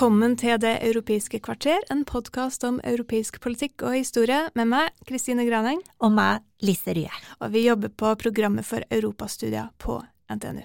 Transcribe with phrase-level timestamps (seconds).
[0.00, 5.44] Velkommen til Det europeiske kvarter, en podkast om europeisk politikk og historie, med meg, Kristine
[5.44, 5.82] Graneng.
[6.00, 7.18] Og meg, Lise Rye.
[7.44, 9.98] Og vi jobber på programmet for europastudier på
[10.32, 10.62] NTNU.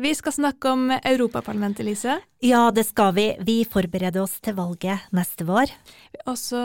[0.00, 2.16] Vi skal snakke om Europaparlamentet, Lise.
[2.40, 3.26] Ja, det skal vi.
[3.44, 5.76] Vi forbereder oss til valget neste vår.
[6.24, 6.64] Og så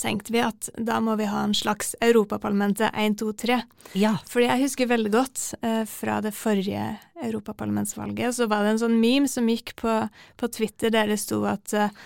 [0.00, 3.60] tenkte vi at da må vi ha en slags Europaparlamentet 1, 2, 3.
[4.00, 4.14] Ja.
[4.30, 6.86] Fordi jeg husker veldig godt eh, fra det forrige
[7.24, 9.96] europaparlamentsvalget, så var det en sånn meme som gikk på,
[10.40, 12.02] på Twitter der det sto at uh,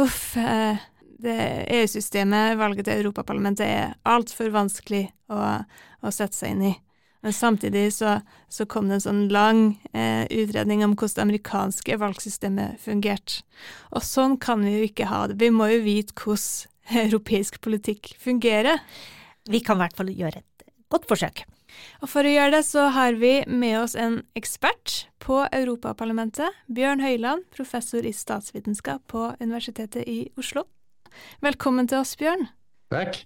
[0.00, 0.36] uff,
[1.22, 1.36] det
[1.76, 5.42] EU-systemet, valget til Europaparlamentet, er altfor vanskelig å,
[6.02, 6.72] å sette seg inn i.
[7.22, 8.16] Men samtidig så,
[8.48, 9.60] så kom det en sånn lang
[9.94, 13.44] eh, utredning om hvordan det amerikanske valgsystemet fungerte.
[13.94, 15.38] Og sånn kan vi jo ikke ha det.
[15.38, 16.71] Vi må jo vite hvordan
[17.06, 18.80] europeisk politikk fungerer.
[19.50, 21.44] Vi kan i hvert fall gjøre et godt forsøk.
[22.04, 26.52] Og for å gjøre det, så har vi med oss en ekspert på Europaparlamentet.
[26.68, 30.66] Bjørn Høiland, professor i statsvitenskap på Universitetet i Oslo.
[31.44, 32.48] Velkommen til oss, Bjørn.
[32.92, 33.22] Takk.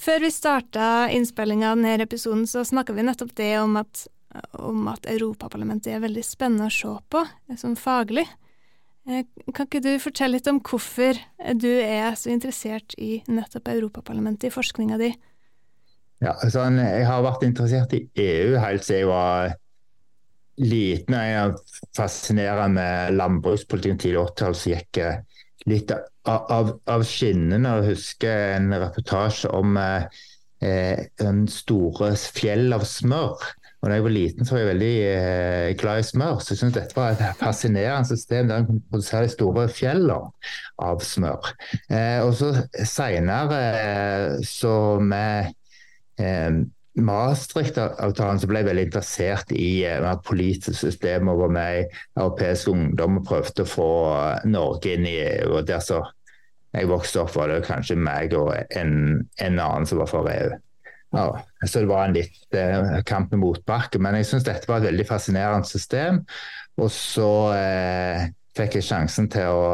[0.00, 4.06] Før vi starta innspillinga av denne episoden, så snakka vi nettopp det om at,
[4.56, 7.24] om at Europaparlamentet er veldig spennende å se på,
[7.60, 8.24] som faglig.
[9.10, 11.18] Eh, kan ikke du fortelle litt om hvorfor
[11.58, 15.10] du er så interessert i nettopp Europaparlamentet i forskninga di?
[16.20, 19.54] Ja, altså, jeg har vært interessert i EU helt siden jeg var
[20.60, 21.16] liten.
[21.16, 21.54] Jeg er
[21.96, 28.54] fascinert med landbrukspolitikken tidlig 80-tall, så gikk jeg litt av, av, av skinnene Jeg husker
[28.58, 30.20] en reportasje om eh,
[31.24, 33.48] en store fjell av smør.
[33.80, 36.40] Og da jeg var liten, så var jeg veldig eh, glad i smør.
[36.40, 40.18] Så jeg syntes dette var et fascinerende system der en kunne produsere de store fjellene
[40.84, 41.48] av smør.
[41.88, 42.52] Eh, og så
[42.84, 45.54] seinere, eh, så med
[46.20, 46.60] eh,
[47.00, 51.40] Maastricht-avtalen så ble jeg veldig interessert i eh, politiske systemer.
[51.40, 51.84] Var med i
[52.20, 52.72] europeisk
[53.28, 53.90] prøvde å få
[54.50, 55.54] Norge inn i EU.
[55.56, 56.02] og der så
[56.70, 60.52] jeg vokste opp, var det kanskje meg og en, en annen som var for EU.
[61.10, 63.98] Ja, så det var en litt eh, kamp med motbakke.
[64.02, 66.22] Men jeg syns dette var et veldig fascinerende system.
[66.80, 69.64] Og så eh, fikk jeg sjansen til å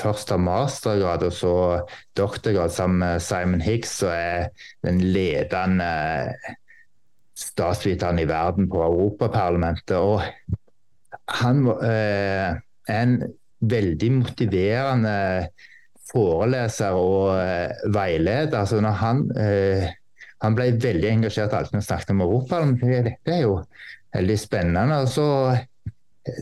[0.00, 1.54] først ta mastergrad og så
[2.16, 4.48] doktorgrad sammen med Simon Higgs, som er
[4.86, 5.90] den ledende
[7.40, 9.96] statsviteren i verden på Europaparlamentet.
[10.00, 10.24] Og
[11.40, 12.56] han eh,
[12.90, 13.18] en
[13.60, 15.16] veldig motiverende
[16.10, 18.56] foreleser og eh, veileder.
[18.58, 19.90] Altså når han eh,
[20.40, 22.60] han ble veldig engasjert alltid når han snakket om Europa.
[22.80, 23.56] Dette er jo
[24.16, 25.00] veldig spennende.
[25.02, 25.26] og så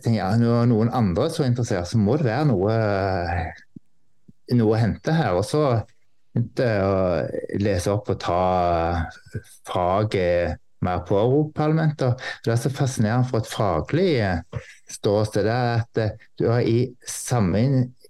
[0.03, 2.77] tenker jeg, Når noen andre er så interessert, så må det være noe,
[4.55, 5.35] noe å hente her.
[5.39, 5.65] Og så
[6.35, 8.41] begynte jeg å lese opp og ta
[9.67, 12.23] faget mer på Europaparlamentet.
[12.45, 14.11] Det er så fascinerende for et faglig
[14.95, 15.49] ståsted.
[15.51, 17.65] Er at du har i samme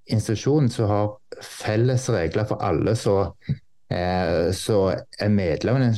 [0.08, 1.08] institusjon som har
[1.44, 2.92] felles regler for alle.
[2.92, 3.56] Eh,
[3.88, 4.78] så
[5.18, 5.94] er medlemmene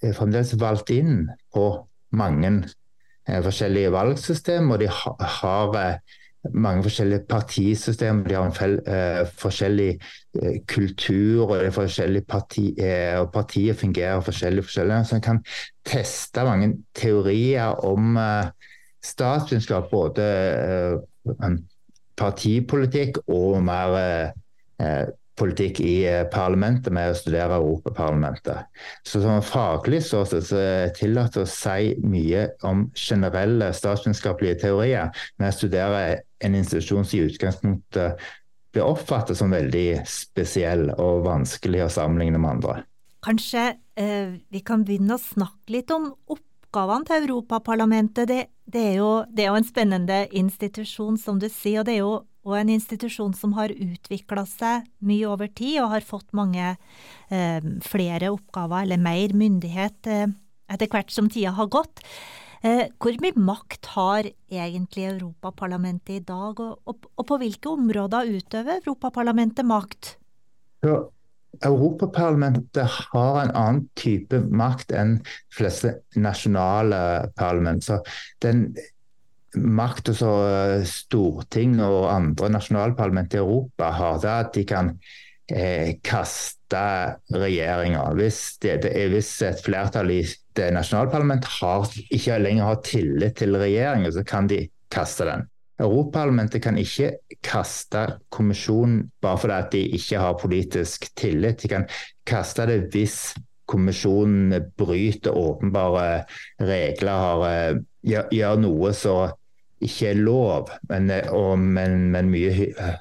[0.00, 1.66] er fremdeles valgt inn på
[2.16, 2.52] mange
[3.28, 6.16] eh, forskjellige valgsystem, og de har eh,
[6.56, 8.24] mange forskjellige partisystemer.
[8.28, 8.78] De har en fel,
[9.42, 9.90] forskjellig
[10.72, 12.64] kultur, og forskjellige parti,
[13.20, 14.64] og partier fungerer forskjellig.
[14.64, 15.42] forskjellig så en kan
[15.84, 18.16] teste mange teorier om
[19.04, 20.30] statsvitenskap, både
[22.16, 24.32] partipolitikk og mer
[25.38, 28.66] politikk i eh, parlamentet med å studere Europaparlamentet.
[29.06, 35.48] Så som faglig så, er det tillatt å si mye om generelle statsvitenskapelige teorier når
[35.48, 38.28] jeg studerer en institusjon som i utgangspunktet
[38.70, 42.76] blir oppfattet som veldig spesiell og vanskelig å sammenligne med andre.
[43.24, 43.64] Kanskje
[44.00, 46.12] eh, vi kan begynne å snakke litt om
[46.70, 48.30] oppgavene til Europaparlamentet.
[48.30, 51.82] Det, det, er jo, det er jo en spennende institusjon, som du sier.
[51.82, 55.90] og det er jo og en institusjon som har utvikla seg mye over tid og
[55.92, 56.70] har fått mange
[57.28, 60.30] eh, flere oppgaver eller mer myndighet eh,
[60.72, 62.00] etter hvert som tida har gått.
[62.64, 68.32] Eh, hvor mye makt har egentlig Europaparlamentet i dag, og, og, og på hvilke områder
[68.32, 70.14] utøver Europaparlamentet makt?
[70.86, 71.02] Ja,
[71.60, 75.18] Europaparlamentet har en annen type makt enn
[75.52, 77.00] fleste nasjonale
[77.38, 77.84] parlament.
[77.84, 78.00] Så
[78.44, 78.70] den
[79.56, 84.92] makta som eh, storting og andre nasjonalparlament i Europa har, det er at de kan
[85.50, 86.84] eh, kaste
[87.34, 88.14] regjeringer.
[88.18, 90.22] Hvis, hvis et flertall i
[90.58, 95.48] det nasjonalparlamentet ikke lenger har tillit til regjeringen, så kan de kaste den.
[95.80, 101.62] Europaparlamentet kan ikke kaste kommisjonen bare fordi at de ikke har politisk tillit.
[101.62, 101.86] De kan
[102.28, 103.32] kaste det hvis
[103.70, 106.24] kommisjonen bryter åpenbare
[106.60, 109.36] regler, har, eh, gjør, noe som
[109.80, 112.50] ikke er lov, men, og, men, men mye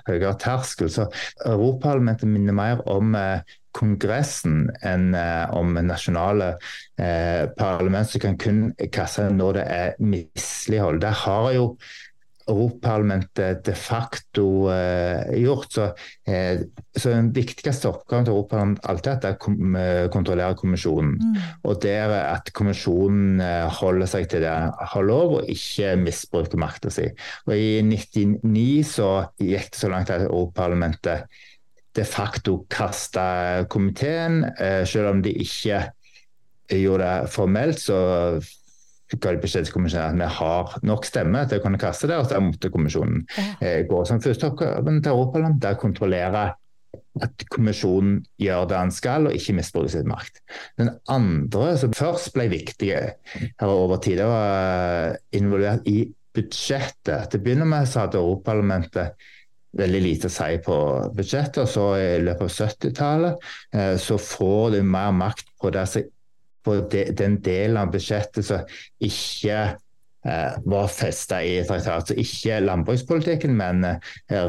[0.08, 0.92] høyere terskel.
[0.92, 1.10] Så
[1.46, 3.42] Europaparlamentet minner mer om eh,
[3.76, 6.54] Kongressen enn eh, om nasjonale
[6.98, 8.62] eh, parlament som kan kun
[8.94, 11.02] kaste når det er mislighold.
[11.04, 11.66] Der har jo
[12.50, 15.72] Europaparlamentet de facto eh, gjort.
[15.74, 15.88] Så,
[16.28, 16.64] eh,
[16.96, 21.18] så den viktigste oppgaven til Europaparlamentet alltid er å kom, eh, kontrollere kommisjonen.
[21.20, 21.38] Mm.
[21.70, 23.44] Og det er at kommisjonen
[23.80, 24.56] holder seg til det
[24.94, 27.08] har lov, og ikke misbruker makta si.
[27.48, 31.30] Og I 1999 så gikk det så langt at Europaparlamentet
[31.96, 35.84] de facto kasta komiteen, eh, selv om de ikke
[36.70, 37.80] gjorde det formelt.
[37.80, 37.98] så
[39.18, 42.20] ga de beskjed til kommisjonen at vi har nok stemme til å kunne kaste det,
[42.20, 43.24] og så måtte kommisjonen
[43.60, 46.44] eh, gå som første oppgaven til Europaland, der er kontrollere
[47.20, 50.40] at kommisjonen gjør det han skal, og ikke misbruker sin makt.
[50.80, 56.04] Den andre som først ble viktig her over tid, var involvert i
[56.36, 57.30] budsjettet.
[57.30, 59.28] Til å begynne med så hadde Europaparlamentet
[59.80, 60.78] veldig lite å si på
[61.18, 61.64] budsjettet.
[61.64, 66.08] og så I løpet av 70-tallet eh, så får de mer makt på det som
[66.70, 72.12] på de, den delen av budsjettet som ikke eh, var festa i traktat.
[72.12, 73.98] Så ikke landbrukspolitikken, men eh,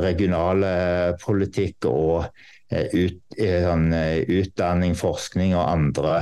[0.05, 2.28] regionalpolitikk og
[2.70, 3.88] eh, ut, eh, sånn,
[4.40, 6.19] utdanning, forskning og andre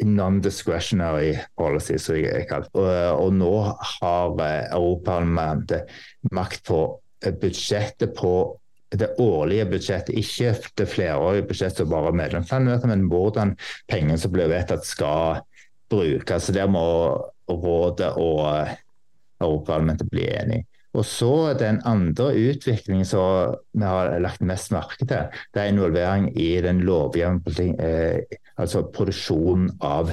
[0.00, 3.52] non-discretionary policy, som jeg kaller og, og nå
[3.98, 5.90] har Europaparlamentet
[6.32, 6.78] makt på
[7.42, 8.32] budsjettet på
[8.90, 13.54] det årlige budsjettet, ikke det flerårige budsjettet som bare medlemslandene men hvordan
[13.90, 15.44] pengene som blir vedtatt skal
[15.90, 16.50] brukes.
[16.54, 16.82] Der må
[17.50, 18.68] rådet og
[19.40, 20.66] Europaparlamentet bli enige.
[20.92, 26.32] Og så Den andre utviklingen som vi har lagt mest merke til, det er involvering
[26.38, 30.10] i den lovgivende eh, altså produksjonen av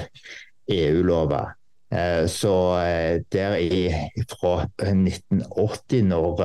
[0.70, 1.50] EU-lover.
[1.90, 3.90] Eh, så eh, der i,
[4.30, 6.44] fra 1980, når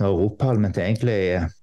[0.00, 1.20] når Europaparlamentet egentlig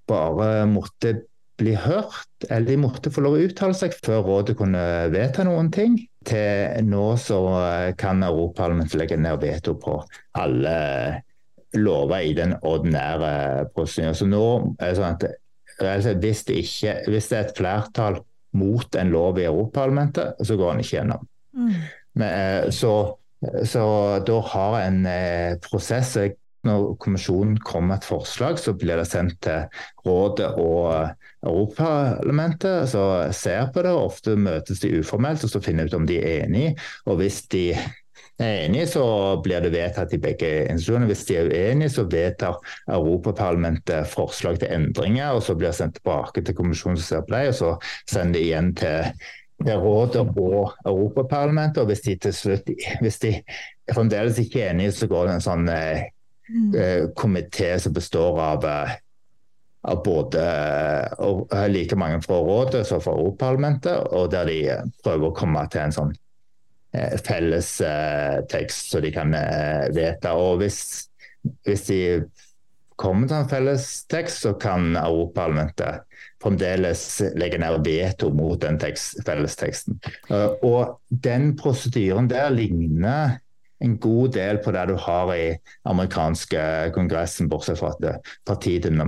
[0.10, 1.14] bare måtte
[1.60, 4.82] bli hørt, eller de måtte få lov å uttale seg før rådet kunne
[5.14, 6.00] vedta noen ting.
[6.26, 7.40] Til nå så
[8.00, 10.00] kan Europaparlamentet legge ned veto på
[10.40, 10.78] alle
[11.78, 14.18] lover i den ordinære prosedyren.
[14.18, 14.46] Så nå
[14.78, 18.20] er det sånn at hvis det, ikke, hvis det er et flertall
[18.58, 21.28] mot en lov i Europaparlamentet, så går den ikke gjennom.
[21.58, 21.74] Mm.
[22.22, 22.94] Men, eh, så,
[23.66, 23.86] så,
[24.26, 26.16] da har en eh, prosess
[26.64, 29.66] når kommisjonen kommer med et forslag, så blir det sendt til
[30.06, 31.12] rådet og
[31.44, 33.92] Europaparlamentet, som ser på det.
[33.92, 36.78] og Ofte møtes de uformelt og så finner ut om de er enige.
[37.06, 39.04] Og hvis de er enige, så
[39.44, 41.12] blir det vedtatt i begge institusjoner.
[41.12, 42.58] Hvis de er uenige, så vedtar
[42.88, 47.36] Europaparlamentet forslag til endringer, og så blir det sendt tilbake til kommisjonen som ser på
[47.36, 47.76] det, og så
[48.10, 49.14] sender de igjen til
[49.64, 51.84] det rådet og Europaparlamentet.
[51.84, 53.38] Og hvis de til slutt hvis de
[53.92, 55.70] fremdeles ikke er enige, så går det en sånn
[56.54, 56.76] eh, Mm.
[56.76, 58.92] Eh, komité som består av, eh,
[59.84, 60.44] av både
[61.20, 64.60] og, like mange fra rådet som fra Europaparlamentet, og der de
[65.04, 66.14] prøver å komme til en sånn
[66.94, 69.34] eh, felles eh, tekst så de kan
[69.94, 70.36] vedta.
[70.38, 71.10] Og hvis,
[71.66, 72.00] hvis, de
[72.96, 76.06] kommer til en felles tekst, så kan Europaparlamentet
[76.44, 80.00] fremdeles legge ned veto mot den tekst, fellesteksten.
[80.62, 83.40] og den prosedyren der ligner
[83.84, 85.48] en god del på det du har i
[85.90, 86.64] amerikanske
[86.96, 89.08] kongressen, bortsett fra at partiene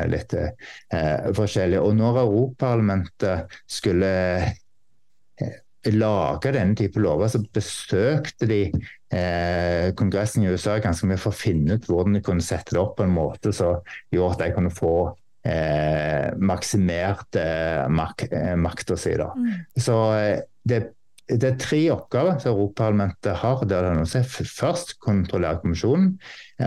[0.00, 1.80] er litt eh, forskjellig.
[1.80, 5.58] Og når Europaparlamentet skulle eh,
[5.92, 11.42] lage denne type lover, så besøkte de eh, Kongressen i USA ganske mye for å
[11.42, 14.56] finne ut hvordan de kunne sette det opp på en måte som gjorde at de
[14.56, 14.96] kunne få
[15.44, 19.14] eh, maksimert eh, mak eh, makta si.
[19.20, 19.50] Mm.
[19.76, 20.86] Så eh, det
[21.28, 23.64] det er tre oppgaver som Europaparlamentet har.
[23.64, 26.18] det er det Først kontrollere kommisjonen,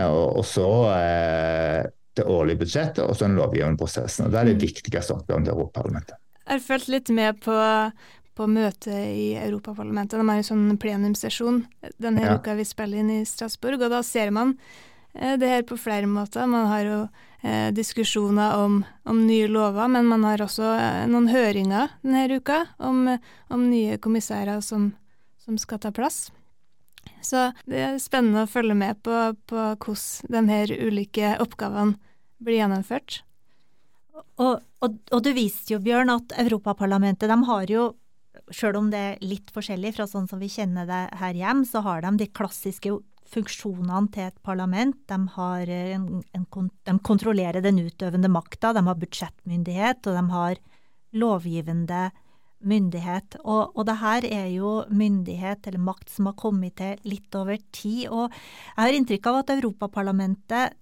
[0.02, 1.86] og, så eh,
[2.18, 4.26] det årlige budsjettet og så den lovgivende prosessen.
[4.26, 4.64] og Det er det mm.
[4.66, 6.18] viktigste oppgaven til Europaparlamentet.
[6.42, 7.56] Jeg har fulgt litt med på,
[8.34, 10.18] på møtet i Europaparlamentet.
[10.18, 11.62] De har jo sånn plenumssesjon
[12.00, 12.36] denne ja.
[12.38, 13.82] uka vi spiller inn i Strasbourg.
[13.84, 14.56] og Da ser man
[15.12, 16.46] det her på flere måter.
[16.46, 16.98] Man har jo
[17.42, 22.64] eh, diskusjoner om, om, nye lover, men man har også eh, noen høringer denne uka
[22.78, 23.06] om,
[23.48, 24.92] om nye kommissærer som,
[25.44, 26.28] som, skal ta plass.
[27.24, 29.14] Så det er spennende å følge med på,
[29.48, 31.98] på hvordan de her ulike oppgavene
[32.38, 33.22] blir gjennomført.
[34.38, 37.88] Og, og, og, du viste jo, Bjørn, at Europaparlamentet de har jo,
[38.54, 41.82] selv om det er litt forskjellig fra sånn som vi kjenner det her hjem, så
[41.86, 42.92] har de de klassiske
[43.32, 44.96] funksjonene til et parlament.
[45.10, 46.46] De, har en, en,
[46.88, 50.62] de kontrollerer den utøvende makta, de har budsjettmyndighet, og de har
[51.18, 52.08] lovgivende
[52.58, 53.38] myndighet.
[53.44, 57.58] Og, og det her er jo myndighet eller makt som har kommet til litt over
[57.72, 58.08] tid.
[58.10, 60.78] Og jeg har inntrykk av at Europaparlamentet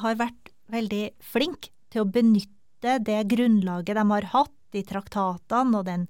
[0.00, 5.86] har vært veldig flink til å benytte det grunnlaget de har hatt i traktatene og
[5.88, 6.06] den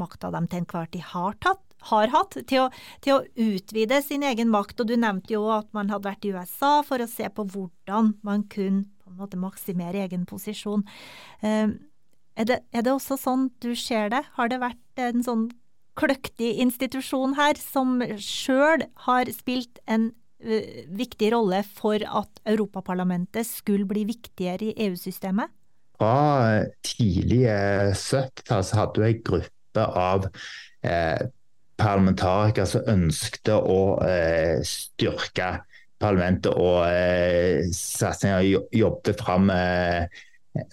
[0.00, 2.66] makta de til enhver tid har, tatt, har hatt, til å,
[3.04, 4.82] til å, utvide sin egen makt.
[4.82, 8.14] Og du nevnte jo at man hadde vært i USA for å se på hvordan
[8.26, 10.86] man kunne på en måte maksimere egen posisjon.
[11.42, 11.76] Um,
[12.38, 14.22] er, det, er det også sånn du ser det?
[14.38, 15.48] Har det vært en sånn
[15.98, 20.12] kløktig institusjon her som sjøl har spilt en
[20.46, 25.52] uh, viktig rolle for at Europaparlamentet skulle bli viktigere i EU-systemet?
[26.02, 27.56] fra tidlige
[27.94, 30.28] 70-tall hadde du en gruppe av
[30.84, 31.28] eh,
[31.80, 35.54] parlamentarikere som ønskte å eh, styrke
[36.02, 40.04] parlamentet og eh, satsinger, jobbet fram eh,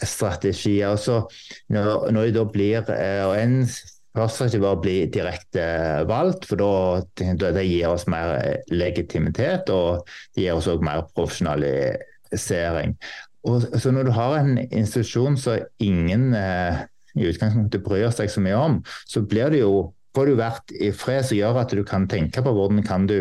[0.04, 0.98] strategier.
[1.00, 1.22] Så
[1.70, 3.64] når, når de da blir eh, og en
[4.18, 5.64] Først ikke bare bli direkte
[6.10, 12.96] valgt, for da det gir oss mer legitimitet og det gir oss også mer profesjonalisering.
[13.48, 16.82] Og, så når du har en institusjon som ingen eh,
[17.18, 18.78] i utgangspunktet bryr seg så mye om,
[19.10, 22.44] så blir det jo, får du vært i fred som gjør at du kan tenke
[22.46, 23.20] på hvordan kan du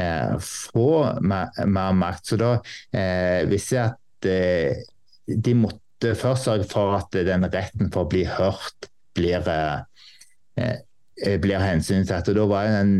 [0.00, 0.90] eh, få
[1.20, 2.32] mer, mer, makt.
[2.32, 2.52] Så da
[2.92, 4.82] eh, visste jeg at eh,
[5.30, 10.76] de måtte først sørge for at den retten for å bli hørt blir, eh,
[11.24, 12.30] eh, blir hensyntatt.
[12.32, 12.94] Og da var det en,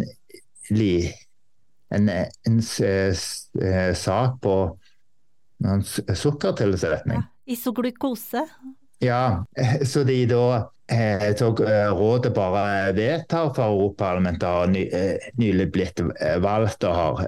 [0.71, 2.13] en, en,
[2.51, 2.61] en
[3.99, 4.57] sak på
[5.61, 7.21] sukkertilsetning.
[7.21, 8.47] Ja, isoglukose.
[9.01, 9.47] Ja,
[9.87, 16.03] så de da eh, tok eh, rådet bare vedtar for Europaparlamentet har eh, nylig blitt
[16.43, 17.23] valgt og har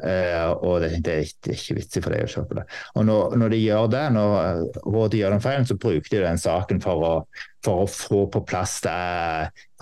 [0.63, 2.67] og det, det, er ikke vits for deg å på det.
[2.99, 4.37] Og når, når, de gjør det, når
[4.85, 7.13] rådet gjør den feilen, så bruker de den saken for å,
[7.65, 8.99] for å få på plass det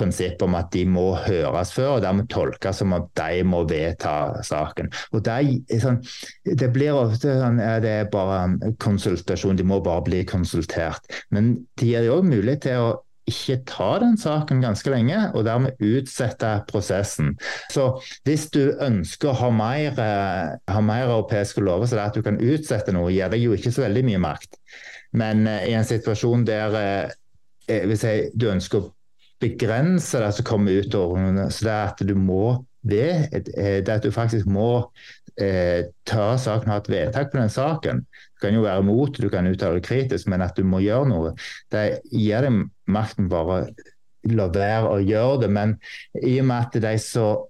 [0.01, 4.41] prinsippet om at de må høres før, og dermed tolkes som at de må vedta
[4.47, 4.89] saken.
[5.13, 5.37] Og Det,
[5.83, 6.01] sånn,
[6.45, 11.05] det blir ofte sånn det er bare konsultasjon, de må bare bli konsultert.
[11.31, 12.91] Men de gir jo mulighet til å
[13.31, 17.33] ikke ta den saken ganske lenge, og dermed utsette prosessen.
[17.73, 17.93] Så
[18.29, 22.21] hvis du ønsker å ha mer, eh, ha mer europeiske lover, så det er at
[22.21, 24.61] du kan utsette noe, gir deg jo ikke så veldig mye makt.
[25.17, 26.77] Men uh, i en situasjon der
[27.71, 28.91] hvis jeg, du ønsker å
[29.41, 32.45] begrense det som kommer ut over så det er at du må
[32.81, 34.71] det, det at du faktisk må
[35.41, 38.05] eh, ta saken og ha et vedtak på den saken.
[38.41, 41.35] Kan jo være imot, du kan uttale kritisk, men at du må gjøre noe.
[41.73, 43.67] Det gir deg makten bare
[44.31, 45.53] la være å gjøre det.
[45.53, 45.77] Men
[46.21, 47.47] i og med at de som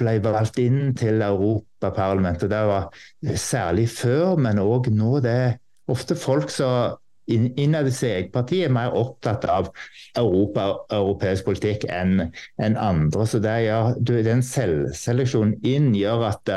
[0.00, 2.90] ble valgt inn til Europaparlamentet, det var
[3.38, 5.56] særlig før, men òg nå, det er
[5.92, 9.70] ofte folk som innad i sitt eget parti er mer opptatt av
[10.18, 12.26] Europa og europeisk politikk enn
[12.60, 13.24] en andre.
[13.26, 16.52] Så det gjør, Den selvseleksjonen inn gjør at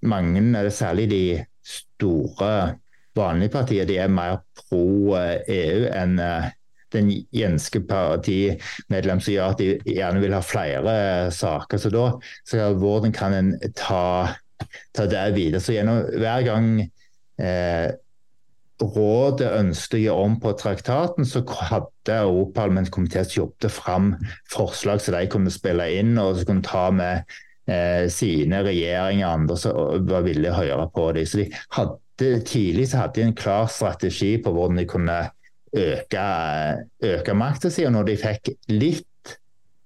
[0.00, 1.24] mange, mange, særlig de
[1.66, 2.78] store
[3.20, 6.48] vanlige partier de er mer pro EU enn uh,
[6.94, 10.94] den jenske partimedlem som gjør at de gjerne vil ha flere
[11.34, 11.80] saker.
[11.80, 12.06] Så da
[12.48, 14.36] så hvordan kan en ta,
[14.96, 15.62] ta det videre.
[15.62, 17.92] Så gjennom hver gang eh,
[18.80, 24.14] rådet ønsket å gjøre om på traktaten, så hadde Europaparlamentskomiteen jobbet fram
[24.50, 27.26] forslag som de kunne spille inn og så kunne ta med
[27.70, 31.28] eh, sine regjeringer andre som var villige å høre på dem.
[31.28, 35.20] Så de hadde, Tidlig så hadde de en klar strategi på hvordan de kunne
[35.76, 36.24] øke,
[37.12, 37.86] øke makta si.
[37.88, 39.36] Og når de fikk litt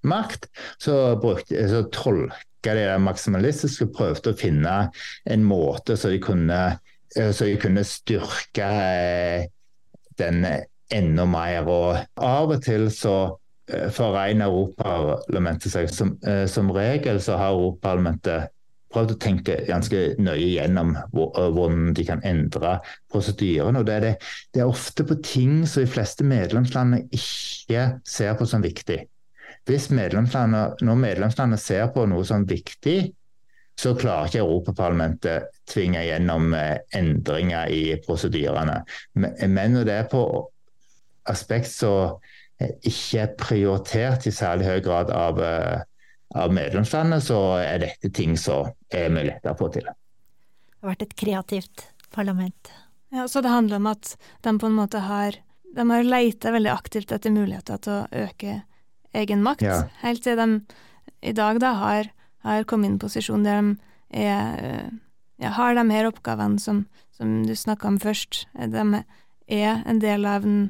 [0.05, 0.51] makt,
[0.83, 4.75] så, brukte, så tolka de det maksimalistiske og prøvde å finne
[5.31, 6.61] en måte så de kunne
[7.17, 9.47] Eh, så de kunne styrke eh,
[10.19, 10.47] den
[10.91, 11.71] enda mer.
[11.71, 13.17] Og av og til så
[13.65, 15.89] for foregner Europaparlamentet seg.
[15.89, 16.19] Som,
[16.51, 18.51] som, regel så har Europaparlamentet
[18.95, 22.79] prøvd å tenke ganske nøye gjennom hvordan de kan endre
[23.13, 23.81] prosedyrene.
[23.81, 24.15] og det er, det,
[24.55, 29.03] det er ofte på ting som de fleste medlemslandene ikke ser på som viktig.
[29.65, 33.13] Hvis medlemslandet, Når medlemslandet ser på noe som viktig,
[33.81, 38.85] så klarer ikke Europaparlamentet tvinge gjennom eh, endringer i prosedyrene.
[39.15, 40.23] Men når det er på
[41.27, 42.21] aspekt som
[42.61, 45.41] ikke er prioritert i særlig høy grad av,
[46.35, 49.87] av medlemslandet, så er dette ting som er mye lettere å få til.
[49.87, 52.73] Det har vært et kreativt parlament.
[53.15, 55.39] Ja, Så det handler om at de på en måte har
[55.75, 58.61] de har leita veldig aktivt etter muligheter til å øke
[59.15, 59.81] egen makt, ja.
[60.03, 60.47] helt til de
[61.25, 62.11] i dag da har,
[62.47, 64.91] har kommet i en posisjon der de er,
[65.43, 68.45] ja, har de her oppgavene som, som du snakka om først.
[68.55, 69.03] De
[69.51, 70.69] er en del av den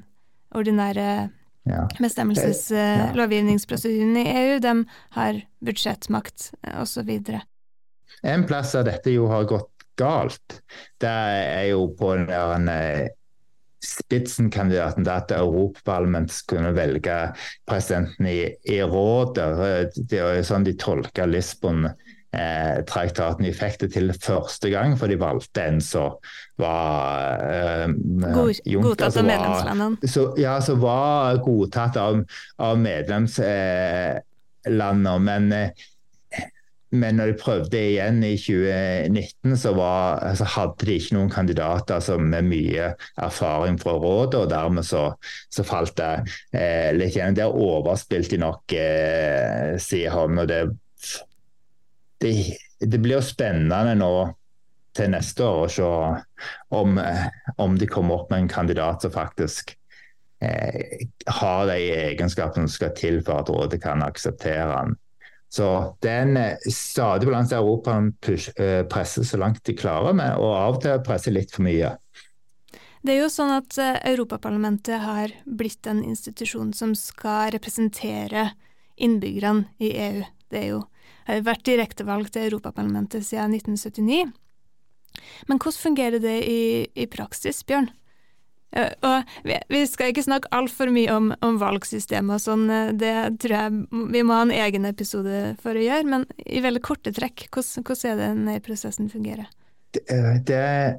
[0.54, 1.30] ordinære
[1.68, 1.88] ja.
[1.98, 4.58] bestemmelseslovgivningsprosedyren i EU.
[4.64, 4.74] De
[5.18, 5.32] har
[5.64, 6.38] budsjettmakt
[6.80, 7.10] osv.
[8.22, 10.62] En plass der dette jo har gått galt,
[10.98, 13.08] det er jo på den eh,
[13.84, 17.18] spitsenkandidaten til at Europaparlamentet kunne velge
[17.68, 18.38] presidenten i,
[18.70, 19.94] i rådet.
[20.08, 21.86] Det er jo sånn de tolker Lisbon.
[22.34, 23.44] Eh, traktaten.
[23.44, 26.10] Det til første gang, for de valgte en som
[26.58, 27.88] var eh,
[28.34, 29.96] God, Godtatt av medlemslandene?
[30.40, 32.24] Ja, som var godtatt av,
[32.58, 35.18] av medlemslandene.
[35.28, 35.68] Men eh,
[36.94, 41.98] men når de prøvde igjen i 2019, så, var, så hadde de ikke noen kandidater
[41.98, 45.08] altså, med mye erfaring fra rådet, og dermed så,
[45.50, 46.12] så falt det
[46.54, 47.34] eh, litt igjen.
[47.34, 50.38] Der overspilte de nok, eh, sier han.
[50.38, 50.60] og det,
[52.24, 52.34] det,
[52.80, 54.14] det blir jo spennende nå
[54.94, 55.86] til neste år å se
[56.74, 56.98] om,
[57.60, 59.74] om de kommer opp med en kandidat som faktisk
[60.44, 61.06] eh,
[61.40, 61.78] har de
[62.10, 64.94] egenskapene som skal til for at rådet kan akseptere han.
[65.54, 65.66] Så
[66.02, 70.50] det er en eh, stadig balanse Europa eh, presser så langt de klarer med, og
[70.50, 71.92] av og til presser litt for mye.
[73.04, 78.48] Det er jo sånn at eh, Europaparlamentet har blitt en institusjon som skal representere
[78.96, 80.24] innbyggerne i EU.
[80.50, 80.82] Det er jo,
[81.28, 84.32] har vært direktevalgt til Europaparlamentet siden 1979.
[85.48, 86.62] Men hvordan fungerer det i,
[86.94, 87.90] i praksis, Bjørn?
[88.74, 89.34] Og
[89.70, 94.00] vi skal ikke snakke altfor mye om, om valgsystemet og sånn, eh, det tror jeg
[94.10, 96.08] vi må ha en egen episode for å gjøre.
[96.10, 99.52] Men i veldig korte trekk, hvordan, hvordan er det denne prosessen fungerer?
[99.94, 100.02] Det,
[100.48, 100.96] det er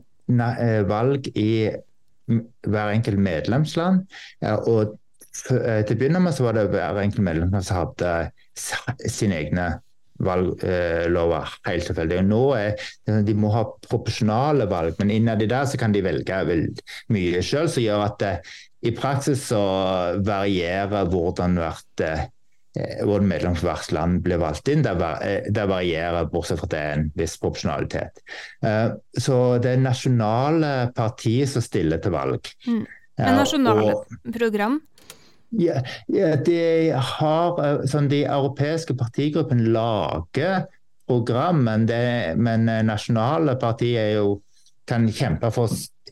[0.55, 1.49] eh, valg i
[2.25, 4.05] hver enkelt medlemsland.
[4.41, 4.95] og
[5.51, 9.67] eh, til å begynne med så var det hver enkelt medlemsland som hadde sine egne
[10.23, 12.21] valglover helt tilfeldig.
[12.27, 12.85] Nå er,
[13.25, 16.39] De må ha proporsjonale valg, men innad i der så kan de velge
[17.13, 19.59] mye selv, som gjør at det, eh, i praksis så
[20.21, 22.27] varierer hvordan hvert eh,
[22.75, 24.83] hvordan medlem for hvert land blir valgt inn.
[24.85, 24.93] Det,
[25.25, 28.19] eh, varierer, bortsett fra at det er en viss proporsjonalitet.
[29.17, 32.51] Så det er nasjonale partier som stiller til valg.
[32.67, 32.83] Mm.
[33.15, 34.81] Men nasjonale og, program?
[35.57, 40.65] Ja, ja, de har eh, sånn, De europeiske partigruppene lager
[41.07, 44.39] program, men, det, men eh, nasjonale partier jo,
[44.89, 45.71] kan kjempe for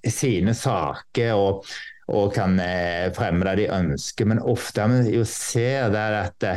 [0.10, 1.68] sine saker og,
[2.14, 4.30] og kan eh, fremme det de ønsker.
[4.30, 6.48] Men ofte vi jo ser det at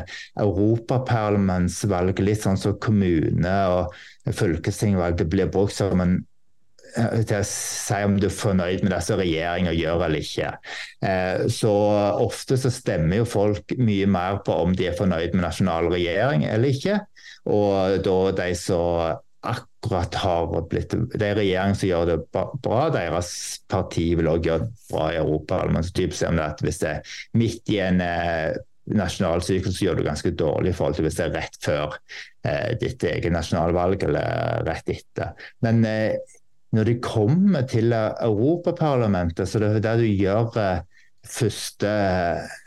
[0.44, 6.20] europaparlamentsvalget, litt sånn som kommune- og fylkestingvalg, det blir brukt som en
[6.96, 10.54] til å si om du er fornøyd med det som regjeringa gjør eller ikke.
[11.04, 11.74] Eh, så
[12.24, 16.46] ofte så stemmer jo folk mye mer på om de er fornøyd med nasjonal regjering
[16.48, 17.00] eller ikke.
[17.52, 23.28] Og da de som akkurat har blitt Det er regjeringen som gjør det bra, deres
[23.70, 25.60] parti vil også gjøre det bra i Europa.
[25.70, 28.56] Men typisk er det at hvis det er midt i en eh,
[28.96, 31.94] nasjonal syklus, så gjør du ganske dårlig i forhold til hvis det er rett før
[32.46, 35.48] eh, ditt eget nasjonalvalg eller rett etter.
[35.66, 36.18] Men eh,
[36.74, 40.80] når de kommer til Europaparlamentet, så det er det du gjør eh,
[41.26, 41.92] første,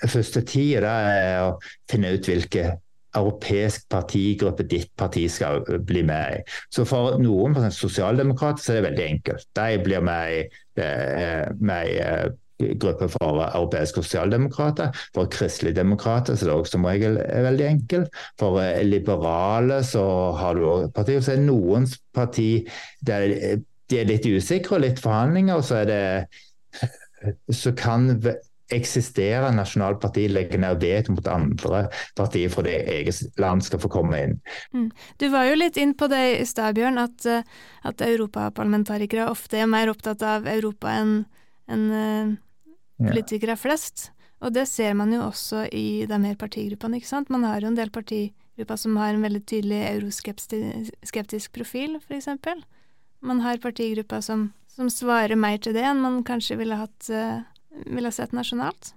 [0.08, 1.58] første tid, det er å
[1.90, 2.70] finne ut hvilke
[3.18, 6.44] europeisk partigruppe ditt parti skal bli med i.
[6.74, 9.48] Så For noen for sosialdemokrater så er det veldig enkelt.
[9.58, 10.44] De blir med i,
[10.84, 14.92] eh, eh, gruppe for europeiske sosialdemokrater.
[15.16, 18.10] For kristelige demokrater så er det også som regel veldig enkelt.
[18.40, 21.22] For liberale så har du også partier.
[21.22, 22.68] Så er det noen parti
[23.02, 26.04] der de er litt usikre og litt forhandlinger, og så er det
[27.62, 28.12] så kan
[28.74, 34.20] eksistere nasjonalparti legge ned veto mot andre partier for det eget land skal få komme
[34.22, 34.36] inn.
[34.76, 34.90] Mm.
[35.18, 37.48] Du var jo litt inn på det i stad, Bjørn, at, eh,
[37.90, 41.14] at europaparlamentarikere ofte er mer opptatt av Europa enn
[41.70, 42.32] en, uh,
[42.98, 43.62] politikere ja.
[43.62, 44.10] flest.
[44.42, 47.30] Og det ser man jo også i de her partigruppene, ikke sant.
[47.30, 52.32] Man har jo en del partigrupper som har en veldig tydelig euroskeptisk profil, f.eks.
[53.26, 57.42] Man har partigrupper som, som, svarer mer til det enn man kanskje ville, hatt, uh,
[57.86, 58.94] ville sett nasjonalt?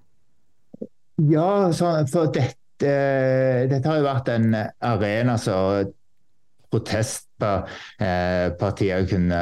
[1.31, 2.93] Ja, for dette,
[3.71, 5.93] dette har jo vært en arena som
[6.73, 9.41] protestpartier kunne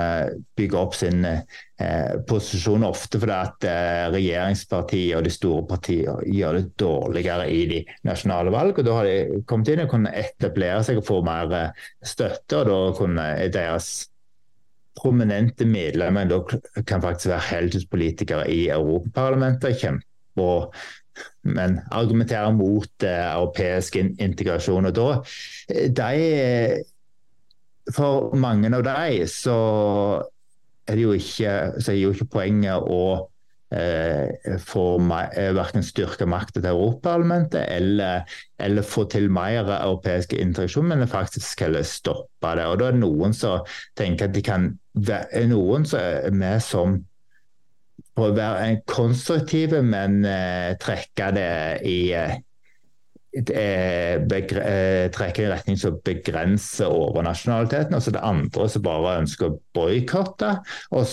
[0.59, 1.21] bygge opp sin
[2.29, 3.64] posisjon ofte fordi at
[4.16, 8.75] regjeringspartiet og de store partiene gjør det dårligere i de nasjonale valg.
[8.79, 9.16] og Da har de
[9.47, 11.47] kommet inn og kunne etablere seg og få mer
[12.03, 12.55] støtte.
[12.59, 13.87] og Da kunne deres
[15.00, 16.40] prominente medlemmer da
[16.86, 19.78] kan faktisk være heltidspolitikere i Europaparlamentet.
[19.80, 20.70] Kjemper
[21.42, 24.86] men argumenterer mot eh, europeisk integrasjon.
[24.90, 25.08] og da,
[25.68, 26.84] eh, de,
[27.94, 29.56] For mange av dem så
[30.86, 33.30] er jo ikke, så er jo ikke poenget å
[33.70, 38.24] eh, eh, verken styrke makta til Europaparlamentet eller,
[38.59, 42.66] eller, få til mer europeisk interaksjon, men faktisk heller stoppe det.
[42.66, 43.66] Og Da er det noen som
[43.98, 46.98] tenker at de kan være Noen som er med som
[48.20, 51.50] å være konstruktive, men eh, trekke det
[51.88, 51.98] i
[53.33, 54.53] eh, i
[55.14, 57.95] trekke i retning som begrenser overnasjonaliteten.
[57.95, 60.55] Og så det andre som bare ønsker å boikotte.
[60.97, 61.07] Og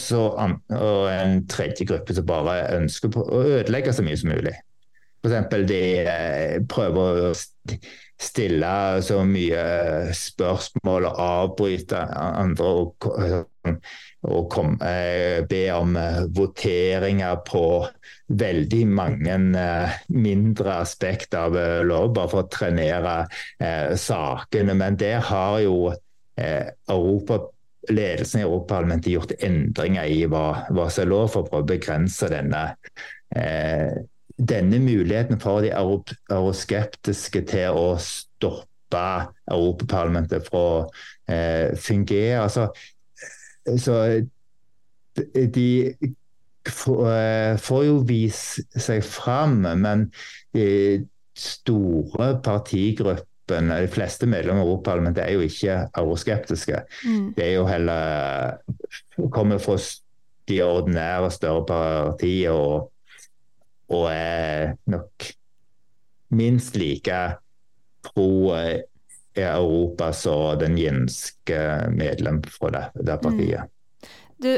[0.74, 4.56] og en tredje gruppe som bare ønsker å ødelegge så mye som mulig.
[5.26, 5.56] F.eks.
[5.68, 7.32] de prøver å
[8.18, 9.64] stille så mye
[10.18, 12.66] spørsmål og avbryte andre.
[12.66, 13.46] og
[14.28, 17.64] og kom, eh, be om eh, voteringer på
[18.28, 23.18] veldig mange eh, mindre aspekt av eh, lov, bare for å trenere
[23.60, 24.76] eh, sakene.
[24.78, 27.40] Men der har jo eh, Europa,
[27.88, 32.66] ledelsen i Europaparlamentet gjort endringer i hva, hva som er lov, for å begrense denne,
[34.38, 38.66] denne muligheten for de euroskeptiske til å stoppe
[39.52, 42.44] Europaparlamentet fra å fungere.
[42.46, 42.70] altså
[43.76, 44.24] så
[45.54, 50.08] de eh, får jo vise seg fram, men
[50.56, 50.68] de
[51.38, 56.84] store partigruppene, de fleste medlemmer av Europaparlamentet, er jo ikke euroskeptiske.
[57.06, 57.32] Mm.
[57.38, 59.78] Det er jo heller kommer fra
[60.48, 62.92] de ordinære større partier og,
[63.88, 65.32] og er nok
[66.36, 67.20] minst like
[68.04, 68.82] pro eh,
[69.38, 71.60] Europa som den jenske
[71.94, 73.62] medlem fra det, det partiet.
[73.62, 73.74] Mm.
[74.38, 74.52] Du,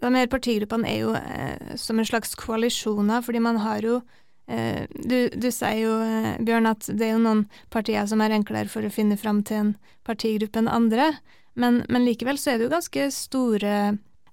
[0.00, 4.00] de her partigruppene er jo eh, som en slags koalisjoner, fordi man har jo
[4.46, 8.34] eh, du, du, sier jo, eh, Bjørn, at det er jo noen partier som er
[8.34, 9.72] enklere for å finne fram til en
[10.06, 11.12] partigruppe enn andre,
[11.54, 13.74] men, men likevel så er det jo ganske store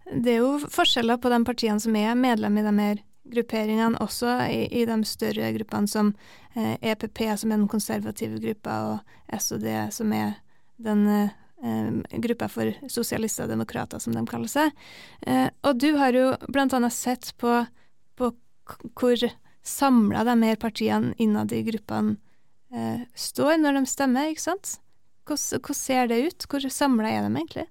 [0.09, 4.33] Det er jo forskjeller på de partiene som er medlem i de her grupperingene, også
[4.49, 6.13] i, i de større gruppene som
[6.55, 10.33] eh, EPP, som er den konservative gruppa, og SOD, som er
[10.81, 14.73] den eh, gruppa for sosialister og demokrater, som de kaller seg.
[15.27, 17.61] Eh, og du har jo annet sett på,
[18.17, 18.31] på
[18.97, 19.27] hvor
[19.61, 22.17] samla de her partiene innad i gruppene
[22.73, 24.77] eh, står når de stemmer, ikke sant?
[25.29, 26.49] Hvordan ser det ut?
[26.49, 27.67] Hvor samla er de egentlig?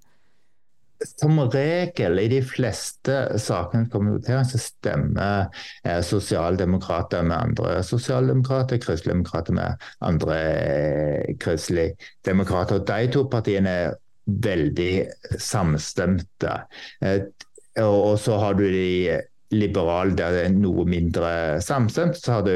[1.07, 5.49] Som regel i de fleste sakene som kommer til så stemmer
[5.85, 12.85] eh, sosialdemokrater med andre sosialdemokrater, kristeligdemokrater med andre eh, kristeligdemokrater.
[12.85, 13.99] De to partiene er
[14.31, 14.93] veldig
[15.41, 16.57] samstemte.
[17.01, 17.23] Eh,
[17.81, 21.31] og, og så har du de liberal, der det er noe mindre
[21.65, 22.19] samstemt.
[22.21, 22.53] Så har du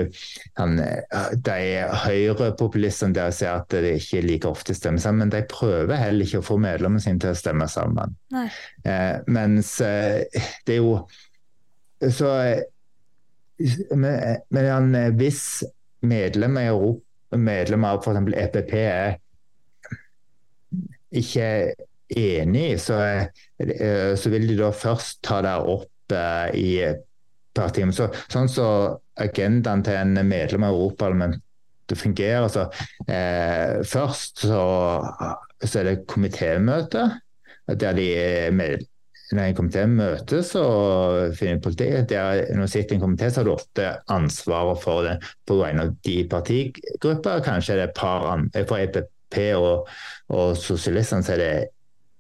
[0.60, 1.58] han, de
[2.04, 6.42] høyrepopulistene der ser at det ikke like ofte stemmer sammen, men de prøver heller ikke
[6.42, 8.14] å få medlemmene sine til å stemme sammen.
[8.34, 10.22] Eh, mens eh,
[10.66, 10.98] det er jo
[12.10, 12.30] så
[13.94, 15.62] Men, men hvis
[16.02, 18.32] medlemmer i Europa, medlemmer av f.eks.
[18.42, 19.14] EPP er
[21.14, 21.46] ikke
[22.18, 22.98] enig, så,
[23.62, 25.86] eh, så vil de da først ta det opp
[26.54, 26.68] i
[27.54, 27.94] partiet.
[27.96, 28.68] Så, sånn så
[29.20, 32.48] agendaen til en medlem av Europaparlamentet fungerer.
[32.52, 32.66] Så,
[33.08, 34.64] eh, først så,
[35.62, 37.06] så, er det komitémøte,
[37.68, 38.08] der de
[38.52, 38.84] med,
[39.32, 43.54] når en komité møtes og finner politikk, der når sitter en komité, så har du
[43.54, 45.16] ofte ansvaret for det
[45.48, 47.44] på vegne av de partigrupper.
[47.46, 49.88] Kanskje er det et par andre, for EPP og,
[50.34, 51.54] og sosialistene så er det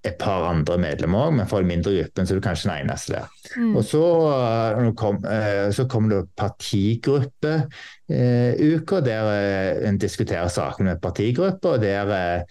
[0.04, 2.80] et par andre medlemmer òg, men for den mindre gruppen så er du kanskje den
[2.84, 3.26] eneste der.
[3.56, 3.76] Mm.
[3.78, 9.22] Og så, eh, kom, eh, så kommer det partigruppeuker, eh, der
[9.88, 11.78] en diskuterer saker med partigrupper.
[11.78, 12.44] der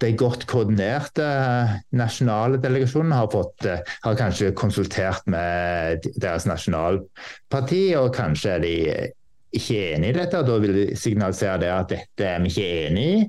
[0.00, 1.22] de godt koordinerte
[1.92, 3.66] nasjonale delegasjonene har, fått,
[4.04, 9.12] har kanskje konsultert med deres nasjonalparti, og kanskje er de
[9.56, 10.38] ikke enig i dette.
[10.38, 13.24] og Da vil de signalisere det at dette er vi ikke enig i.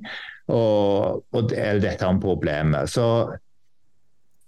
[0.48, 2.88] Og, og er dette om problemet.
[2.88, 3.04] Så,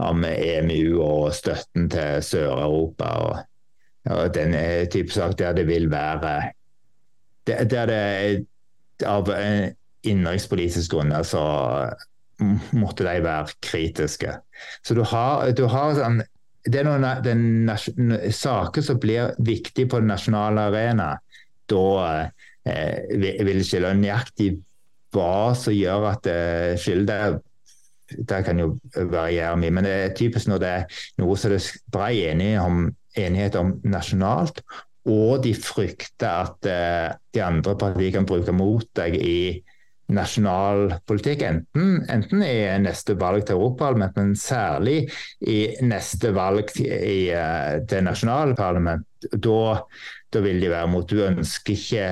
[0.00, 3.40] om EMU og støtten til Sør-Europa og,
[4.08, 4.54] og den
[4.92, 6.52] type sak der det vil være
[7.46, 8.46] Der det
[9.06, 9.28] av
[10.04, 11.42] innenrikspolitiske grunner så
[12.72, 14.34] måtte de være kritiske.
[14.84, 16.22] Så du har, du har sånn
[16.68, 17.70] det er noen
[18.36, 21.14] saker som blir viktige på den nasjonale arena.
[21.72, 24.50] Da eh, vil ikke nøyaktig
[25.14, 27.38] hva som gjør at det skiller
[28.10, 28.72] det kan jo
[29.10, 32.62] variere mye, men det er typisk når det er noe som det er bred enighet
[32.64, 32.80] om,
[33.18, 34.62] enighet om nasjonalt,
[35.10, 39.40] og de frykter at eh, de andre partiene kan bruke mot deg i
[40.10, 44.96] nasjonal politikk, enten, enten, i neste valg til Europaparlamentet, men særlig
[45.46, 49.06] i neste valg i, uh, til nasjonalparlament.
[49.30, 49.60] Da,
[50.34, 51.08] da, vil de være mot.
[51.08, 52.06] Du ønsker ikke,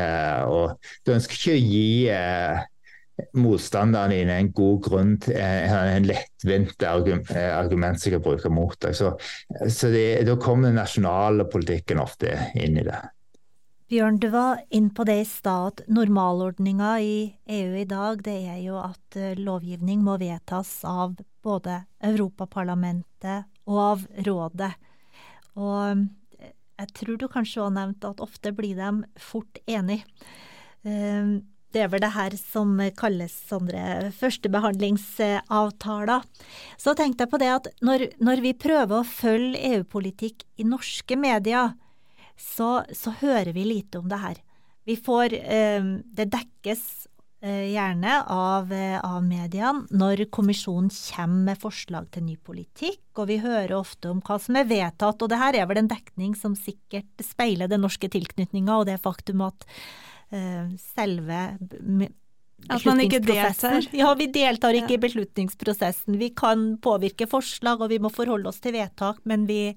[0.49, 0.65] å,
[1.07, 2.67] du ønsker ikke å gi eh,
[3.39, 8.77] motstanderen din en god grunn til eh, en lettvint eh, argument som kan bruke mot
[8.85, 8.97] deg.
[8.97, 9.15] Så,
[9.67, 13.01] så det, da kommer den nasjonale politikken ofte inn i det.
[13.89, 15.81] Bjørn, du var inn på det i stad.
[15.89, 17.15] Normalordninga i
[17.49, 23.81] EU i dag det er jo at eh, lovgivning må vedtas av både Europaparlamentet og
[23.81, 24.75] av Rådet.
[25.57, 26.05] Og
[26.79, 30.05] jeg tror du kanskje òg nevnte at ofte blir de fort enige.
[31.69, 36.23] Det er vel det her som kalles Sondre, førstebehandlingsavtaler.
[36.81, 41.17] Så tenkte jeg på det at når, når vi prøver å følge EU-politikk i norske
[41.21, 41.75] medier,
[42.39, 44.37] så, så, hører vi lite om det her.
[44.87, 47.08] Vi får eh, Det dekkes
[47.47, 53.39] gjerne av, eh, av mediene når kommisjonen kommer med forslag til ny politikk, og vi
[53.39, 56.57] hører ofte om hva som er vedtatt, og det her er vel en dekning som
[56.59, 59.67] sikkert speiler den norske tilknytninga og det faktum at
[60.35, 61.45] uh, selve
[62.67, 63.87] at man ikke deltar?
[63.95, 64.99] Ja, vi deltar ikke ja.
[64.99, 66.19] i beslutningsprosessen.
[66.19, 69.77] Vi kan påvirke forslag, og vi må forholde oss til vedtak, men vi, eh,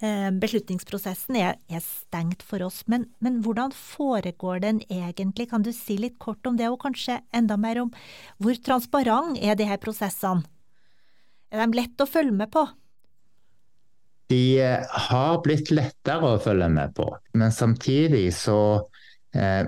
[0.00, 2.82] beslutningsprosessen er, er, stengt for oss.
[2.90, 5.48] Men, men, hvordan foregår den egentlig?
[5.52, 7.92] Kan du si litt kort om det, og kanskje enda mer om
[8.42, 10.44] hvor transparent er de her prosessene?
[11.48, 12.66] Er de lett å følge med på?
[14.28, 17.06] De eh, har blitt lettere å følge med på,
[17.38, 18.58] men samtidig så
[19.36, 19.66] Eh,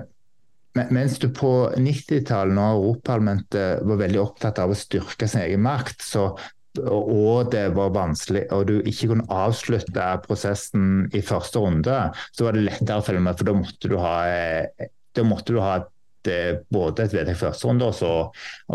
[0.89, 6.03] mens du på 90-tallet, når Europaparlamentet var veldig opptatt av å styrke sin egen makt,
[6.05, 6.31] så,
[6.77, 12.01] og det var vanskelig, og du ikke kunne avslutte prosessen i første runde,
[12.35, 14.91] så var det lettere å følge med, for da måtte du ha, eh,
[15.25, 18.11] måtte du ha et, både et vedtak første runde og så,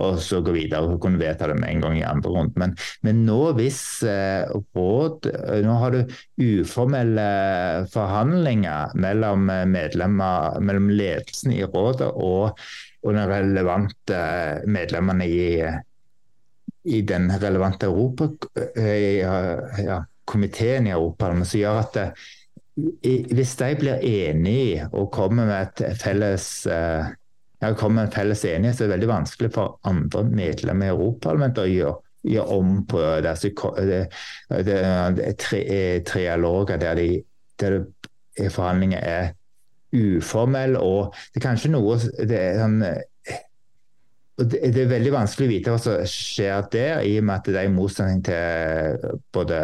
[0.00, 2.56] og så gå videre og kunne vedta det med en gang i andre runde.
[2.60, 2.74] Men,
[3.06, 7.28] men nå hvis eh, råd eh, Nå har du uformelle
[7.92, 12.58] forhandlinger mellom eh, medlemmer, mellom ledelsen i rådet og,
[13.04, 14.22] og den relevante
[14.66, 15.44] medlemmene i,
[16.84, 18.28] i den relevante Europa,
[18.76, 22.06] ja, komiteen i Europaparlamentet, som gjør at det,
[23.34, 26.48] hvis de blir enige og kommer med felles
[27.64, 30.94] ja, kommer med en felles enighet, så er det veldig vanskelig for andre medlemmer i
[30.94, 31.94] Europaparlamentet å gjøre,
[32.34, 34.02] gjøre om på disse det,
[34.50, 34.80] det,
[35.18, 35.62] det, tre,
[36.08, 37.22] trialoger der, de,
[37.62, 37.80] der
[38.50, 39.32] forhandlinger er
[39.94, 40.82] uformelle.
[40.82, 42.80] Og det er kanskje noe det er, sånn,
[44.38, 47.60] det er veldig vanskelig å vite hva som skjer der, i og med at det
[47.60, 49.60] er i motsetning til både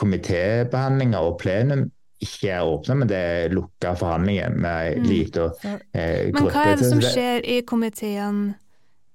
[0.00, 1.90] komitébehandlinger og plenum
[2.22, 5.06] ikke er åpne, men det er lukka forhandlinger med mm.
[5.10, 5.48] lite
[5.92, 8.44] eh, Men hva er det som skjer i komiteen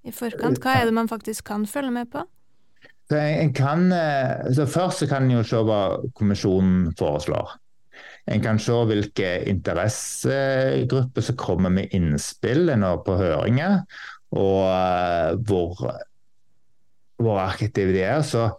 [0.07, 0.59] i forkant?
[0.63, 2.25] Hva er det man faktisk kan følge med på?
[3.15, 5.81] En kan, eh, så først så kan en jo se hva
[6.19, 7.55] kommisjonen foreslår.
[8.27, 12.67] En kan se hvilke interessegrupper som kommer med innspill
[13.05, 13.85] på høringer,
[14.35, 15.85] og uh, hvor,
[17.21, 18.25] hvor aktive de er.
[18.27, 18.49] Så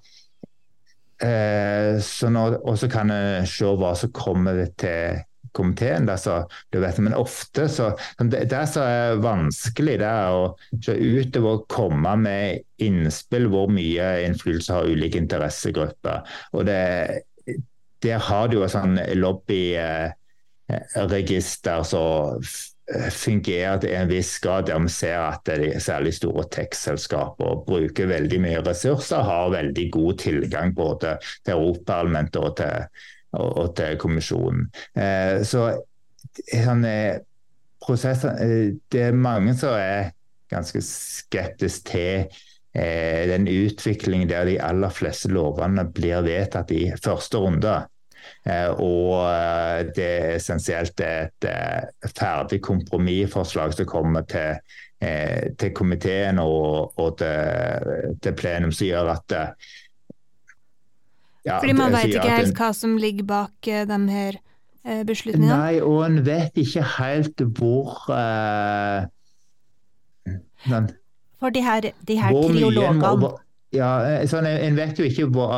[1.18, 1.98] Eh,
[2.62, 5.18] og så kan en se hva som kommer til
[5.56, 6.06] komiteen.
[6.06, 10.92] Det så, vet, men ofte så det, det som er vanskelig, det er å se
[10.94, 16.18] utover å komme med innspill hvor mye innflytelse har ulike interessegrupper.
[16.54, 16.82] Og det,
[17.98, 22.38] Der har du jo sånn lobbyregister eh, som
[23.12, 28.40] fungerer til en viss grad, der vi ser at de særlig store tech-selskaper bruker veldig
[28.40, 32.62] mye ressurser, har veldig god tilgang både til Europaparlamentet og
[33.36, 34.68] og, til kommisjonen.
[34.96, 35.64] Eh, så
[36.48, 36.86] sånn,
[37.82, 40.12] prosesser, eh, Det er mange som er
[40.50, 42.26] ganske skeptiske til
[42.74, 47.76] eh, den utviklingen der de aller fleste lovene blir vedtatt i første runde.
[48.48, 54.60] Eh, og eh, det er essensielt et eh, ferdig kompromissforslag som kommer til,
[54.98, 59.34] til komiteen og, og til, til, plenum, som gjør at
[61.44, 64.40] ja, Fordi man vet ikke helt hva som ligger bak de her
[65.06, 65.54] beslutningene?
[65.54, 69.06] Nei, og en vet ikke helt hvor uh,
[70.66, 70.90] den,
[71.38, 73.30] For de her, de her triologene
[73.76, 73.92] ja,
[74.26, 75.54] sånn, En vet jo ikke hvor,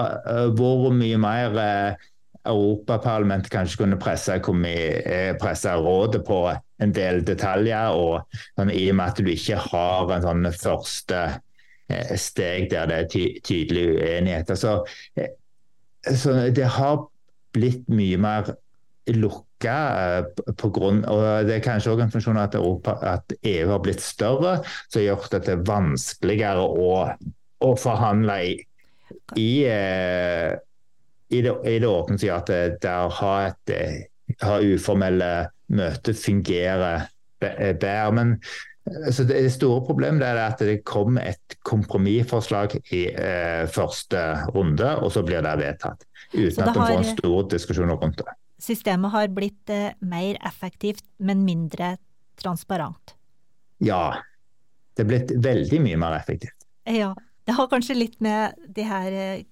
[0.58, 2.08] hvor mye mer uh,
[2.48, 7.92] Europaparlamentet kanskje kunne presse, eh, presse, rådet på en del detaljer.
[7.92, 8.22] og
[8.56, 11.40] sånn, I og med at du ikke har en sånn første
[11.90, 14.50] eh, steg der det er ty tydelig uenighet.
[14.50, 14.84] Altså,
[15.16, 15.36] eh,
[16.16, 17.06] så det har
[17.52, 18.54] blitt mye mer
[19.10, 20.24] lukka
[20.56, 24.00] på grunn, og Det er kanskje også en funksjon at, Europa, at EU har blitt
[24.00, 27.10] større, som har gjort at det er vanskeligere å,
[27.60, 28.54] å forhandle i,
[29.36, 29.50] i
[31.30, 35.30] i det, i det åpne sier at det, det å ha, et, eh, ha uformelle
[35.70, 37.06] møter fungerer
[37.44, 38.10] eh, bedre.
[38.16, 38.34] Men
[39.12, 44.22] så det, store problemet er at det kom et kompromissforslag i eh, første
[44.54, 46.06] runde, og så blir det vedtatt.
[46.32, 48.36] Uten det at de får en stor diskusjon rundt det.
[48.60, 51.94] Systemet har blitt eh, mer effektivt, men mindre
[52.40, 53.14] transparent?
[53.84, 54.20] Ja.
[54.96, 56.56] Det er blitt veldig mye mer effektivt.
[56.88, 57.14] Ja.
[57.46, 59.46] Det har kanskje litt med de her eh,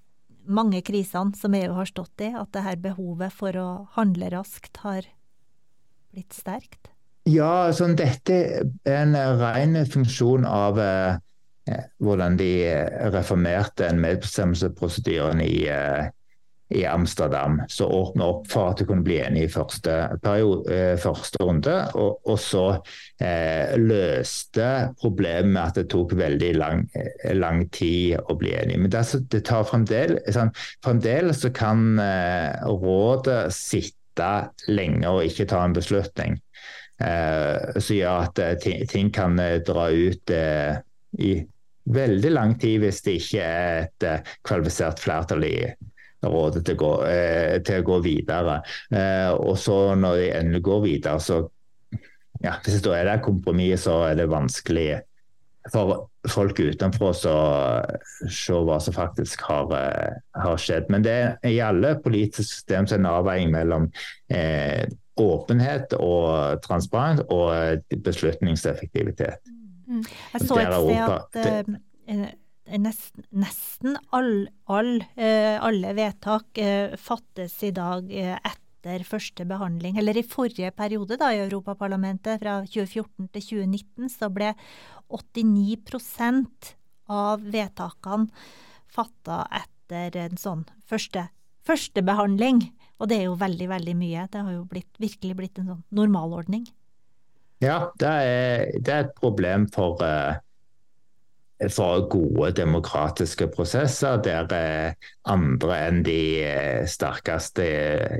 [0.48, 4.80] mange krisene som EU har stått i, at det her behovet for å handle raskt
[4.84, 5.06] har
[6.12, 6.90] blitt sterkt?
[7.28, 8.36] Ja, sånn, dette
[8.88, 11.18] er en ren funksjon av eh,
[12.00, 12.52] hvordan de
[13.12, 16.08] reformerte en medbestemmelsesprosedyren i, eh,
[16.68, 20.96] i Amsterdam, som åpna opp for at du kunne bli enig i første, periode, eh,
[21.00, 21.76] første runde.
[21.96, 22.64] Og, og så
[23.24, 24.68] eh, løste
[25.00, 28.76] problemet med at det tok veldig lang, eh, lang tid å bli enig.
[28.82, 30.52] Men det, det tar fremdeles, sånn,
[30.84, 34.32] fremdeles så kan eh, rådet sitte
[34.68, 36.36] lenge og ikke ta en beslutning.
[37.00, 40.36] Eh, som gjør at eh, ting, ting, kan dra ut
[41.16, 41.36] i
[41.88, 45.54] veldig lang tid hvis det ikke er et kvalifisert flertall i
[46.24, 48.60] rådet til å gå, eh, til å gå videre.
[48.90, 51.44] Eh, og så når de endelig går videre, så
[52.38, 55.00] ja, Hvis det er det kompromiss, så er det vanskelig
[55.72, 57.16] for folk utenfor å
[58.30, 60.88] se hva som faktisk har, eh, har, skjedd.
[60.88, 63.90] Men det er i alle politiske system er en avveining mellom
[64.30, 64.86] eh,
[65.18, 69.42] åpenhet og transparent og beslutningseffektivitet.
[69.88, 70.04] Mm.
[70.34, 71.74] Jeg så et sted at
[72.08, 72.28] uh,
[72.76, 79.98] nesten, nesten all, all, eh, alle vedtak eh, fattes i dag eh, etter første behandling.
[79.98, 84.52] Eller i forrige periode da, i Europaparlamentet, fra 2014 til 2019, så ble
[85.08, 86.72] 89%
[87.08, 88.28] av vedtakene
[88.92, 91.28] fatta etter en sånn første,
[92.04, 92.62] behandling.
[92.98, 94.26] Og det er jo veldig, veldig mye.
[94.32, 96.66] Det har jo blitt, virkelig blitt en sånn normalordning.
[97.62, 100.38] Ja, det er, det er et problem for uh
[101.66, 107.64] for gode demokratiske prosesser der eh, andre enn de eh, sterkeste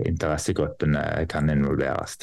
[0.09, 2.18] interessegruppene kan involveres.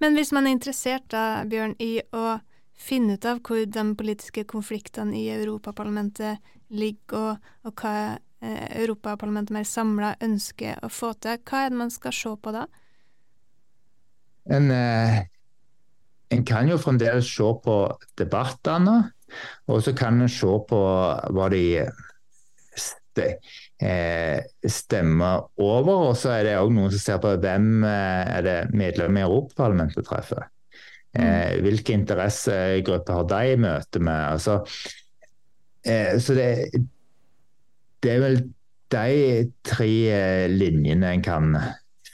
[0.00, 2.38] Men hvis man er interessert da, Bjørn, i å
[2.78, 6.40] finne ut av hvor de politiske konfliktene i Europaparlamentet
[6.72, 7.94] ligger, og, og hva
[8.40, 11.42] eh, Europaparlamentet mer samla ønsker å få til.
[11.44, 12.64] Hva er det man skal se på da?
[14.48, 14.72] En,
[16.32, 17.74] en kan jo fremdeles se på
[18.16, 19.10] debattene,
[19.68, 20.82] og så kan en se på
[21.34, 21.64] hva de
[23.82, 26.10] eh, stemmer over.
[26.10, 29.26] Og så er det òg noen som ser på hvem eh, er det medlemmer i
[29.26, 30.46] Europaparlamentet treffer.
[31.16, 31.64] Eh, mm.
[31.64, 34.20] hvilke interessegrupper har de møte med?
[34.36, 34.60] Altså,
[35.86, 36.48] eh, så det,
[38.02, 38.40] det, er vel
[38.92, 41.56] de tre eh, linjene en kan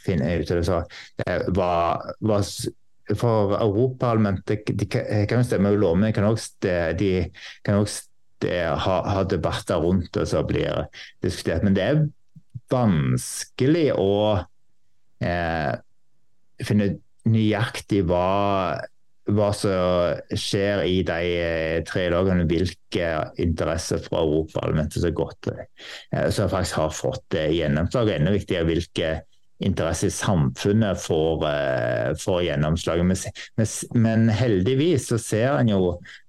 [0.04, 0.86] finne ut av
[1.56, 1.74] hva,
[2.20, 2.38] hva
[3.12, 7.10] for Europaparlamentet de kan jo stemme ulovlig, de
[7.64, 8.08] kan også
[8.44, 10.86] ha, ha, debatter rundt det som blir
[11.24, 11.64] diskutert.
[11.64, 12.02] Men det er
[12.72, 14.10] vanskelig å
[15.24, 15.72] eh,
[16.64, 16.90] finne
[17.28, 18.80] nøyaktig hva,
[19.32, 26.28] hva som skjer i de eh, tre lagene, hvilke interesser fra Europaparlamentet som godt eh,
[26.34, 28.10] som faktisk har fått eh, gjennomslag.
[28.10, 29.14] Og enda viktigere hvilke
[29.58, 33.04] interesser i samfunnet får, eh, får gjennomslag.
[33.06, 35.82] Men, men, heldigvis så ser en jo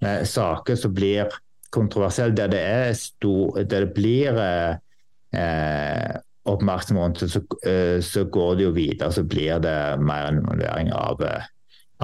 [0.06, 1.34] eh, saker som blir
[1.76, 6.16] kontroversielle, der det, stor, der det blir eh,
[6.46, 9.12] oppmerksomhet rundt det, så, eh, så, går det jo videre.
[9.12, 11.48] Så blir det mer involvering av eh,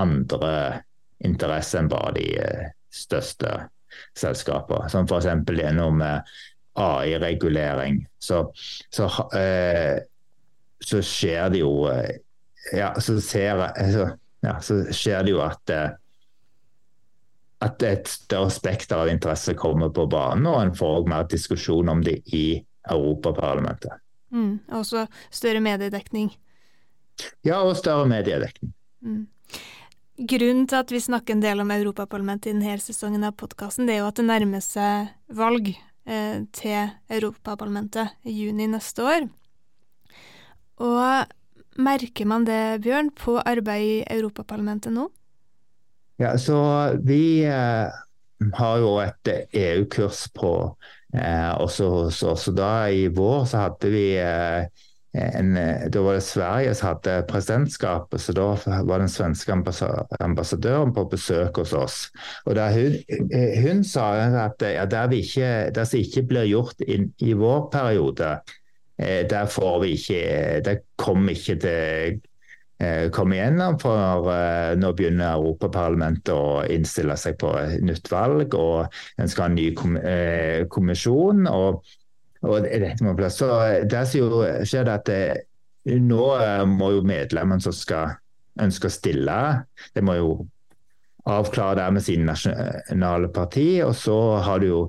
[0.02, 0.54] andre
[1.24, 3.68] interesser enn bare de eh, største
[4.18, 4.90] selskapene.
[4.90, 5.30] Som f.eks.
[5.48, 6.40] gjennom eh,
[6.82, 8.02] AI-regulering.
[8.20, 8.46] Så,
[8.90, 9.10] så,
[10.82, 11.74] så, skjer det jo
[12.74, 13.62] ja, så, ser,
[14.42, 15.74] ja, så skjer det jo at
[17.62, 22.02] at et større spekter av interesse kommer på banen, og en får mer diskusjon om
[22.06, 23.94] det i Europaparlamentet.
[24.34, 26.32] Mm, også større mediedekning.
[27.46, 28.74] Ja, og større mediedekning.
[29.06, 29.28] Mm.
[30.32, 33.98] Grunnen til at vi snakker en del om Europaparlamentet i denne sesongen av podkasten, det
[33.98, 39.30] er jo at det nærmer seg valg eh, til Europaparlamentet i juni neste år.
[40.82, 45.08] Og merker man det, Bjørn, på arbeid i Europaparlamentet nå?
[46.22, 46.58] Ja, så
[47.02, 47.90] vi eh,
[48.58, 50.54] har jo et EU-kurs på
[51.16, 52.48] eh, også hos oss.
[52.56, 54.66] Da I vår så hadde vi eh,
[55.12, 55.56] en,
[55.92, 58.46] da var det Sverige som hadde presidentskapet, så da
[58.88, 61.98] var den svenske ambassadøren på besøk hos oss.
[62.46, 62.96] Og hun,
[63.28, 64.14] eh, hun, sa
[64.46, 68.38] at ja, det, ikke, det ikke blir gjort in, i vår periode,
[69.02, 70.26] der får vi ikke
[70.66, 72.20] Det kommer ikke til
[72.82, 73.76] Eh, komme igjennom.
[73.82, 77.52] For uh, nå begynner Europaparlamentet å innstille seg på
[77.86, 78.88] nytt valg, og
[79.22, 79.99] en skal ha en ny kom
[80.74, 81.45] kommisjon.
[81.52, 81.84] og,
[82.41, 83.38] og dette må plass.
[83.38, 83.52] Så
[83.86, 85.45] det som jo skjer, er at det,
[86.02, 86.26] nå
[86.72, 88.16] må jo medlemmene som skal
[88.62, 89.38] ønske å stille,
[89.93, 90.32] det må jo
[91.30, 93.68] avklare det med sine nasjonale parti.
[93.86, 94.82] Og så har du jo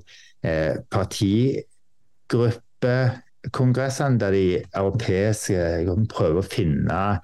[3.42, 7.20] partigruppekongressene der de europeiske prøver å finne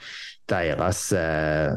[0.48, 1.76] deres eh,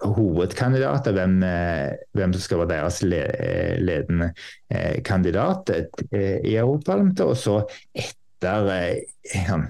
[0.00, 4.32] hovedkandidater, hvem, eh, hvem, som skal være deres ledende
[4.70, 7.26] eh, kandidat eh, i Europaparlamentet.
[7.26, 9.68] Og så etter eh,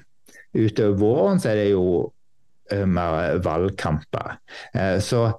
[0.52, 2.12] Utover våren så er det jo
[2.72, 4.38] eh, mer valgkamper.
[5.00, 5.30] så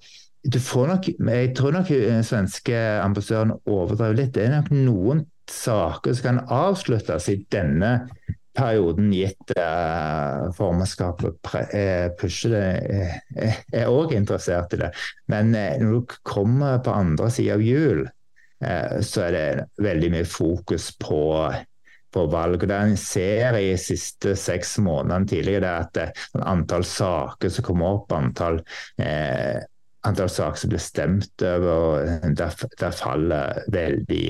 [0.42, 4.34] du får nok, jeg tror nok den svenske ambassadøren overdrev litt.
[4.34, 7.94] Det er nok noen saker som kan avsluttes i denne
[8.58, 14.92] perioden gitt uh, formannskapet uh, pusher det, uh, er òg interessert i det.
[15.32, 18.08] Men når du kommer på andre sida av jul,
[18.62, 19.46] så er det
[19.82, 21.22] veldig mye fokus på,
[22.14, 22.62] på valg.
[22.62, 27.66] og Det en ser i siste seks månedene tidligere, det er at antall saker som
[27.66, 28.60] kommer opp, antall,
[29.02, 32.06] antall saker som blir stemt over,
[32.38, 34.28] der, der faller veldig,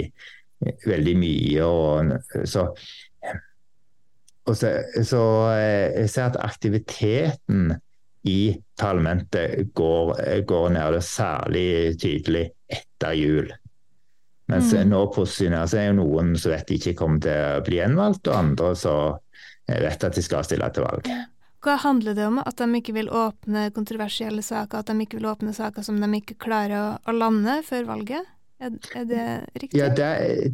[0.86, 1.68] veldig mye.
[1.68, 2.68] Og, så
[4.42, 4.68] så,
[5.06, 7.76] så, eh, jeg ser at aktiviteten
[8.28, 10.16] i parlamentet går,
[10.50, 13.52] går ned, særlig tydelig etter jul.
[14.52, 14.90] Mens mm.
[14.92, 18.38] nå posisjonerer seg jo noen som vet de ikke kommer til å bli gjenvalgt, og
[18.38, 19.22] andre som
[19.70, 21.08] vet at de skal stille til valg.
[21.62, 22.40] Hva handler det om?
[22.42, 24.82] At de ikke vil åpne kontroversielle saker?
[24.82, 28.26] At de ikke vil åpne saker som de ikke klarer å, å lande før valget?
[28.62, 29.80] Er, det riktig?
[29.80, 30.10] Ja, det,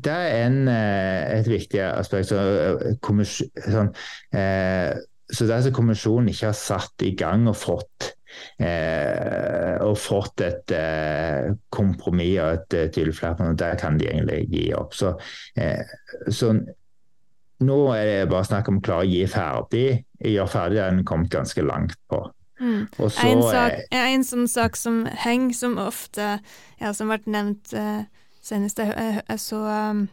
[0.06, 2.30] det er en, eh, et viktig aspekt.
[2.32, 3.24] Så, eh,
[3.68, 3.92] sånn,
[4.32, 4.96] eh,
[5.28, 8.14] så det som kommisjonen ikke har satt i gang og fått
[8.64, 14.46] eh, og fått et eh, kompromiss og et eh, tydelig flertall, det kan de egentlig
[14.54, 14.96] gi opp.
[14.96, 15.14] Så,
[16.32, 16.54] så,
[17.68, 19.88] nå er det bare snakk om å klare å gi ferdig,
[20.22, 22.22] gjøre ferdig det en kommet ganske langt på.
[22.60, 22.88] Mm.
[22.98, 26.38] Og så en, sak, eh, en sånn sak som henger, som ofte
[26.82, 28.08] ja, som ble nevnt eh,
[28.42, 30.08] senest jeg, jeg, jeg så um,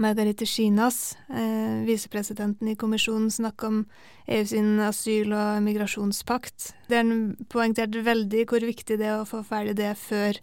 [0.00, 3.78] Margarete Schinas, eh, visepresidenten i kommisjonen, snakke om
[4.26, 6.72] EU sin asyl- og migrasjonspakt.
[6.88, 10.40] Den poengterte veldig hvor viktig det er å få ferdig det før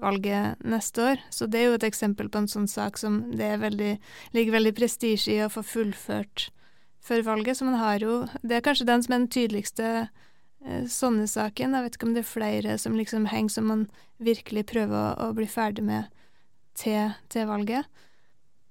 [0.00, 1.22] valget neste år.
[1.30, 3.96] Så det er jo et eksempel på en sånn sak som det veldig,
[4.36, 6.48] ligger veldig prestisje i å få fullført
[7.02, 7.58] før valget.
[7.58, 10.10] Så man har jo Det er kanskje den som er den tydeligste eh,
[10.90, 11.74] sånne saken.
[11.74, 13.86] Jeg vet ikke om det er flere som liksom henger som man
[14.22, 16.10] virkelig prøver å, å bli ferdig med
[16.78, 17.88] til, til valget.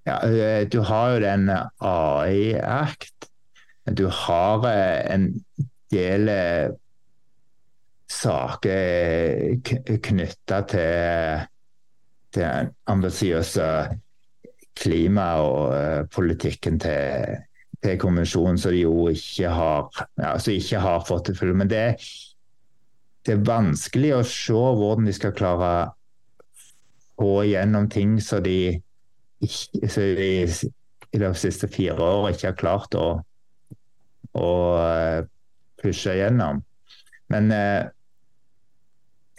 [0.08, 3.30] Ja, eh, du har jo den AI Act.
[3.86, 5.28] Du har eh, en
[5.94, 6.72] del eh,
[8.10, 9.62] saker
[10.02, 11.46] knytta til
[12.36, 13.68] den ambisiøse
[14.82, 17.38] klima- og politikken til,
[17.82, 21.56] til konvensjonen, som de jo ikke har, ja, ikke har fått til fulle.
[21.58, 21.86] Men det,
[23.26, 25.72] det er vanskelig å se hvordan de skal klare
[27.18, 28.80] å få igjennom ting som de
[29.42, 30.48] så de
[31.12, 33.08] i de siste fire årene ikke har klart å,
[34.38, 34.50] å
[35.82, 36.62] pushe gjennom.
[37.34, 37.50] Men,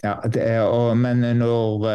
[0.03, 1.87] ja, er, og, men når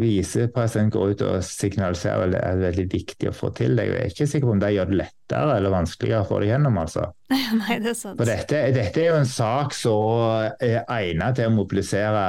[0.00, 4.12] visepresident går ut og signaliserer at det er veldig viktig å få til, jeg er
[4.12, 6.78] ikke sikker på om det gjør det lettere eller vanskeligere å få det gjennom.
[6.82, 7.08] altså.
[7.60, 8.16] Nei, det er sant.
[8.20, 12.24] For dette, dette er jo en sak som er egnet til å mobilisere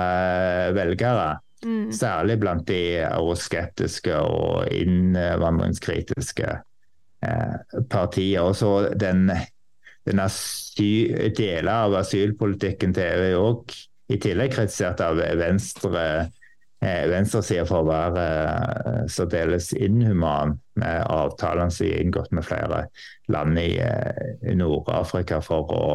[0.77, 1.29] velgere.
[1.61, 1.91] Mm.
[1.93, 7.55] Særlig blant de euroskeptiske og innvandringskritiske eh,
[7.91, 8.41] partier.
[8.41, 9.27] Og så den,
[10.09, 10.23] den
[11.37, 13.77] deler av asylpolitikken til EU er òg
[14.11, 16.37] i tillegg kritisert av venstre eh,
[16.81, 22.85] venstresida for å være eh, særdeles inhuman med avtalene som er inngått med flere
[23.31, 25.91] land i, eh, Nord-Afrika for å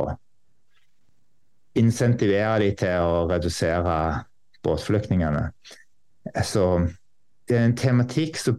[1.76, 3.96] insentivere de til å redusere
[4.64, 5.48] båtflyktningene.
[6.46, 6.68] Så
[7.46, 8.56] det er en tematikk som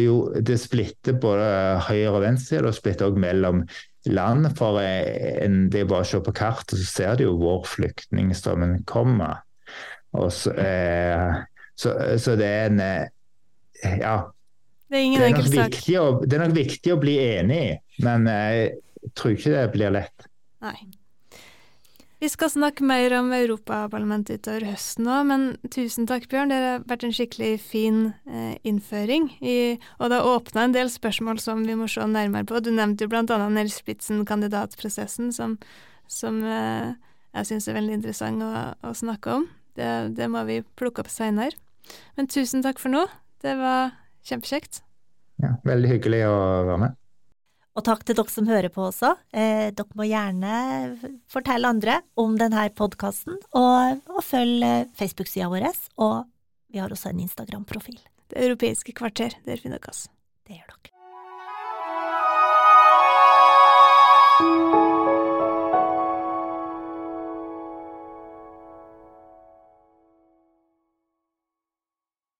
[0.00, 1.50] jo det splitter både
[1.86, 3.60] høyre og venstre, og splitter også mellom
[4.10, 4.48] land.
[4.58, 8.82] For en, det er bare å se på kartet, så ser du jo hvor flyktningstrømmen
[8.90, 9.44] kommer.
[10.14, 11.42] Så, eh,
[11.74, 12.82] så, så, det er en
[14.00, 14.16] Ja.
[14.88, 15.74] Det er ingen det er, enkel sak.
[15.74, 17.62] Viktig å, det er nok viktig å bli enig,
[18.04, 18.68] men jeg
[19.18, 20.28] tror ikke det blir lett.
[20.62, 20.76] Nei.
[22.24, 25.42] Vi skal snakke mer om Europaparlamentet utover høsten òg, men
[25.74, 26.48] tusen takk, Bjørn.
[26.48, 29.26] Det har vært en skikkelig fin eh, innføring.
[29.44, 29.56] I,
[29.98, 32.62] og det har åpna en del spørsmål som vi må se nærmere på.
[32.64, 33.40] Du nevnte jo bl.a.
[33.52, 35.58] Nels Spitzen-kandidatprosessen, som,
[36.08, 36.94] som eh,
[37.34, 38.52] jeg syns er veldig interessant å,
[38.88, 39.44] å snakke om.
[39.74, 41.56] Det, det, må vi plukke opp seinere.
[42.18, 43.04] Men tusen takk for nå.
[43.44, 43.94] Det var
[44.24, 44.82] kjempekjekt.
[45.42, 46.36] Ja, veldig hyggelig å
[46.70, 47.00] være med.
[47.74, 49.16] Og takk til dere som hører på også.
[49.34, 50.54] Eh, dere må gjerne
[51.30, 54.62] fortelle andre om denne podkasten, og, og følg
[54.94, 55.68] Facebook-sida vår.
[55.98, 56.22] Og
[56.70, 57.98] vi har også en Instagram-profil.
[58.30, 60.06] Det europeiske kvarter, der finner dere oss.
[60.46, 60.93] Det gjør dere.